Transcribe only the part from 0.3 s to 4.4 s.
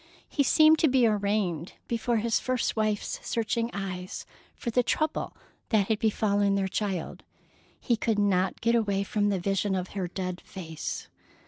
seemed to be arraigned before his first wife's searching eyes,